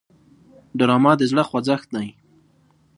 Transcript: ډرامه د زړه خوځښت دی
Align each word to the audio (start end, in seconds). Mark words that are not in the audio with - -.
ډرامه 0.77 1.11
د 1.19 1.21
زړه 1.31 1.43
خوځښت 1.49 1.87
دی 1.95 2.07